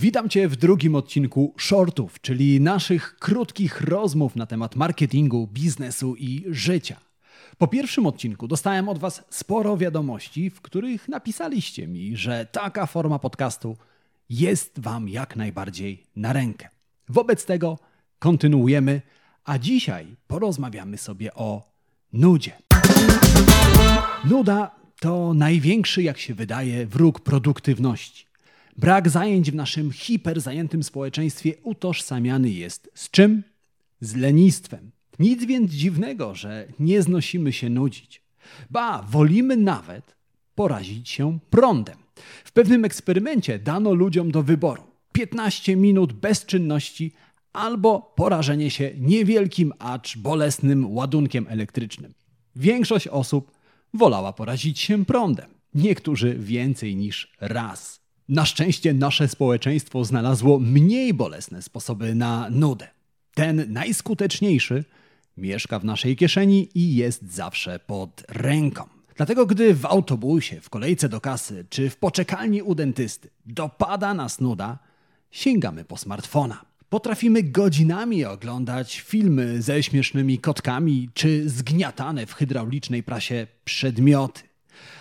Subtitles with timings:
[0.00, 6.44] Witam Cię w drugim odcinku Shortów, czyli naszych krótkich rozmów na temat marketingu, biznesu i
[6.48, 6.96] życia.
[7.58, 13.18] Po pierwszym odcinku dostałem od Was sporo wiadomości, w których napisaliście mi, że taka forma
[13.18, 13.76] podcastu
[14.30, 16.68] jest Wam jak najbardziej na rękę.
[17.08, 17.78] Wobec tego
[18.18, 19.02] kontynuujemy,
[19.44, 21.62] a dzisiaj porozmawiamy sobie o
[22.12, 22.52] nudzie.
[24.24, 24.70] Nuda
[25.00, 28.29] to największy, jak się wydaje, wróg produktywności.
[28.80, 33.42] Brak zajęć w naszym hiperzajętym społeczeństwie utożsamiany jest z czym?
[34.00, 34.90] Z lenistwem.
[35.18, 38.22] Nic więc dziwnego, że nie znosimy się nudzić.
[38.70, 40.16] Ba, wolimy nawet
[40.54, 41.96] porazić się prądem.
[42.44, 47.12] W pewnym eksperymencie dano ludziom do wyboru 15 minut bezczynności
[47.52, 52.14] albo porażenie się niewielkim, acz bolesnym ładunkiem elektrycznym.
[52.56, 53.52] Większość osób
[53.94, 57.99] wolała porazić się prądem, niektórzy więcej niż raz.
[58.30, 62.88] Na szczęście nasze społeczeństwo znalazło mniej bolesne sposoby na nudę.
[63.34, 64.84] Ten najskuteczniejszy
[65.36, 68.84] mieszka w naszej kieszeni i jest zawsze pod ręką.
[69.16, 74.40] Dlatego, gdy w autobusie, w kolejce do kasy czy w poczekalni u dentysty dopada nas
[74.40, 74.78] nuda,
[75.30, 76.64] sięgamy po smartfona.
[76.88, 84.49] Potrafimy godzinami oglądać filmy ze śmiesznymi kotkami czy zgniatane w hydraulicznej prasie przedmioty.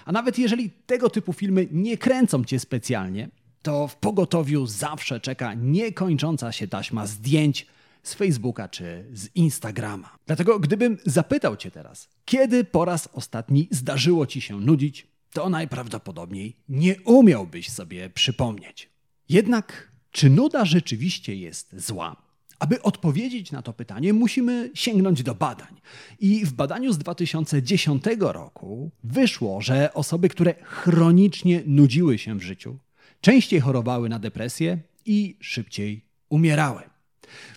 [0.06, 3.30] A nawet jeżeli tego typu filmy nie kręcą cię specjalnie,
[3.62, 7.68] to w pogotowiu zawsze czeka niekończąca się taśma zdjęć
[8.04, 10.16] z Facebooka czy z Instagrama.
[10.26, 16.56] Dlatego gdybym zapytał cię teraz, kiedy po raz ostatni zdarzyło ci się nudzić, to najprawdopodobniej
[16.70, 18.90] nie umiałbyś sobie przypomnieć.
[19.30, 22.29] Jednak czy nuda rzeczywiście jest zła?
[22.60, 25.82] Aby odpowiedzieć na to pytanie, musimy sięgnąć do badań.
[26.20, 32.78] I w badaniu z 2010 roku wyszło, że osoby, które chronicznie nudziły się w życiu,
[33.22, 36.82] częściej chorowały na depresję i szybciej umierały.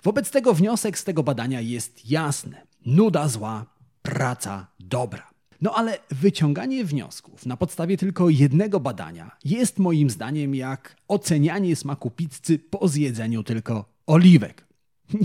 [0.03, 2.57] Wobec tego wniosek z tego badania jest jasny:
[2.87, 3.67] nuda zła,
[4.03, 5.33] praca dobra.
[5.61, 12.11] No ale wyciąganie wniosków na podstawie tylko jednego badania jest moim zdaniem jak ocenianie smaku
[12.11, 14.72] pizzy po zjedzeniu tylko oliwek.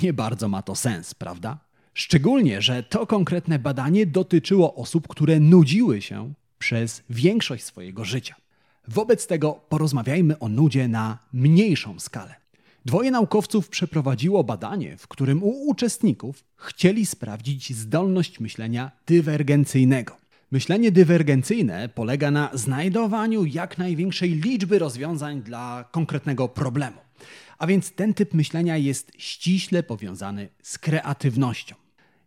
[0.03, 1.57] Nie bardzo ma to sens, prawda?
[1.93, 8.35] Szczególnie, że to konkretne badanie dotyczyło osób, które nudziły się przez większość swojego życia.
[8.87, 12.35] Wobec tego porozmawiajmy o nudzie na mniejszą skalę.
[12.85, 20.17] Dwoje naukowców przeprowadziło badanie, w którym u uczestników chcieli sprawdzić zdolność myślenia dywergencyjnego.
[20.51, 27.06] Myślenie dywergencyjne polega na znajdowaniu jak największej liczby rozwiązań dla konkretnego problemu.
[27.57, 31.75] A więc ten typ myślenia jest ściśle powiązany z kreatywnością.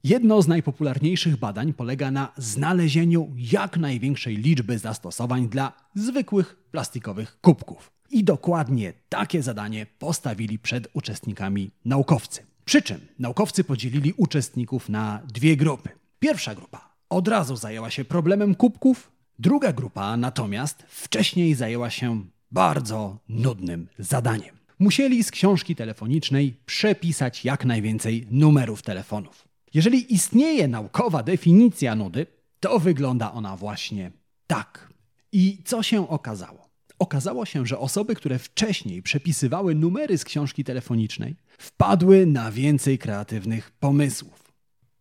[0.05, 7.93] Jedno z najpopularniejszych badań polega na znalezieniu jak największej liczby zastosowań dla zwykłych plastikowych kubków.
[8.11, 12.43] I dokładnie takie zadanie postawili przed uczestnikami naukowcy.
[12.65, 15.89] Przy czym naukowcy podzielili uczestników na dwie grupy.
[16.19, 23.19] Pierwsza grupa od razu zajęła się problemem kubków, druga grupa natomiast wcześniej zajęła się bardzo
[23.29, 24.60] nudnym zadaniem.
[24.81, 29.49] Musieli z książki telefonicznej przepisać jak najwięcej numerów telefonów.
[29.75, 32.27] Jeżeli istnieje naukowa definicja nudy,
[32.61, 34.13] to wygląda ona właśnie
[34.47, 34.93] tak.
[35.33, 36.71] I co się okazało?
[36.99, 43.71] Okazało się, że osoby, które wcześniej przepisywały numery z książki telefonicznej, wpadły na więcej kreatywnych
[43.71, 44.53] pomysłów.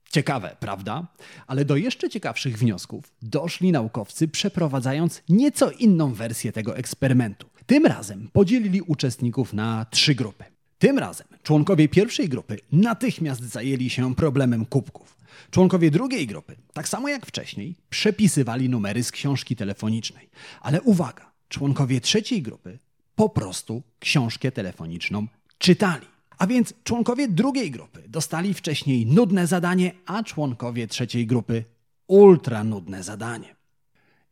[0.10, 1.08] Ciekawe, prawda?
[1.48, 7.50] Ale do jeszcze ciekawszych wniosków doszli naukowcy, przeprowadzając nieco inną wersję tego eksperymentu.
[7.70, 10.44] Tym razem podzielili uczestników na trzy grupy.
[10.80, 15.18] Tym razem członkowie pierwszej grupy natychmiast zajęli się problemem kubków.
[15.52, 20.30] Członkowie drugiej grupy, tak samo jak wcześniej, przepisywali numery z książki telefonicznej.
[20.62, 22.80] Ale uwaga, członkowie trzeciej grupy
[23.16, 26.08] po prostu książkę telefoniczną czytali.
[26.38, 31.64] A więc członkowie drugiej grupy dostali wcześniej nudne zadanie, a członkowie trzeciej grupy
[32.08, 33.56] ultra nudne zadanie.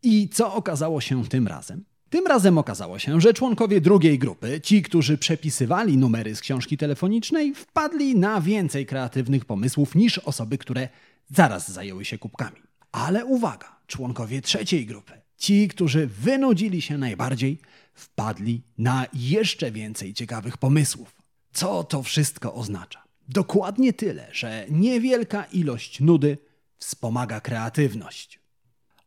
[0.03, 1.83] I co okazało się tym razem?
[2.09, 7.53] Tym razem okazało się, że członkowie drugiej grupy, ci, którzy przepisywali numery z książki telefonicznej,
[7.55, 10.89] wpadli na więcej kreatywnych pomysłów niż osoby, które
[11.29, 12.57] zaraz zajęły się kubkami.
[12.91, 17.59] Ale uwaga, członkowie trzeciej grupy, ci, którzy wynudzili się najbardziej,
[17.93, 21.15] wpadli na jeszcze więcej ciekawych pomysłów.
[21.53, 23.03] Co to wszystko oznacza?
[23.29, 26.37] Dokładnie tyle, że niewielka ilość nudy
[26.79, 28.39] wspomaga kreatywność.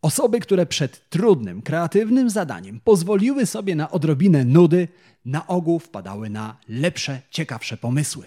[0.02, 4.88] Osoby, które przed trudnym, kreatywnym zadaniem pozwoliły sobie na odrobinę nudy,
[5.25, 8.25] na ogół wpadały na lepsze, ciekawsze pomysły.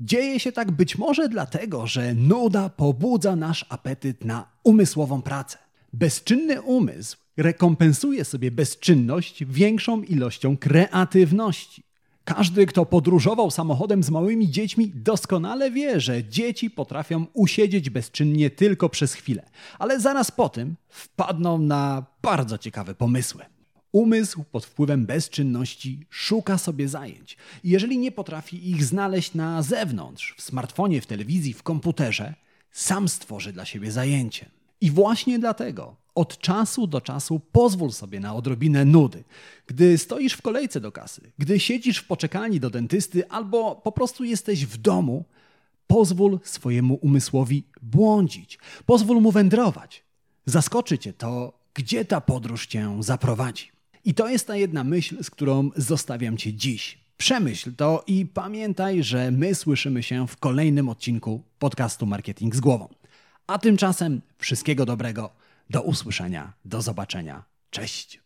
[0.00, 5.58] Dzieje się tak być może dlatego, że nuda pobudza nasz apetyt na umysłową pracę.
[5.92, 11.82] Bezczynny umysł rekompensuje sobie bezczynność większą ilością kreatywności.
[12.24, 18.88] Każdy, kto podróżował samochodem z małymi dziećmi, doskonale wie, że dzieci potrafią usiedzieć bezczynnie tylko
[18.88, 23.44] przez chwilę, ale zaraz po tym wpadną na bardzo ciekawe pomysły.
[23.92, 27.36] Umysł pod wpływem bezczynności szuka sobie zajęć.
[27.64, 32.34] I jeżeli nie potrafi ich znaleźć na zewnątrz, w smartfonie, w telewizji, w komputerze,
[32.70, 34.50] sam stworzy dla siebie zajęcie.
[34.82, 39.24] I właśnie dlatego od czasu do czasu pozwól sobie na odrobinę nudy.
[39.66, 44.24] Gdy stoisz w kolejce do kasy, gdy siedzisz w poczekalni do dentysty albo po prostu
[44.24, 45.24] jesteś w domu,
[45.86, 50.04] pozwól swojemu umysłowi błądzić, pozwól mu wędrować.
[50.46, 53.70] Zaskoczy cię to, gdzie ta podróż cię zaprowadzi.
[54.04, 56.98] I to jest ta jedna myśl, z którą zostawiam cię dziś.
[57.16, 63.01] Przemyśl to i pamiętaj, że my słyszymy się w kolejnym odcinku podcastu Marketing z głową.
[63.46, 65.30] A tymczasem wszystkiego dobrego
[65.70, 67.44] do usłyszenia, do zobaczenia.
[67.70, 68.20] Cześć.